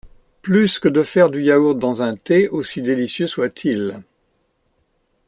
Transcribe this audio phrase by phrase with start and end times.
[0.41, 4.01] Plus que de faire du yaourt dans un thé, aussi délicieux soit-il.